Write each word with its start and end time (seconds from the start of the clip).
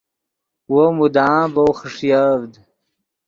وو 0.73 0.85
مدام 0.99 1.45
ڤؤ 1.55 1.69
خݰیڤد 1.79 2.51